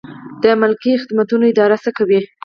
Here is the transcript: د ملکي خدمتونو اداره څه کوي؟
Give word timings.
د 0.43 0.45
ملکي 0.61 0.93
خدمتونو 1.01 1.43
اداره 1.51 1.77
څه 1.83 1.89
کوي؟ 1.97 2.19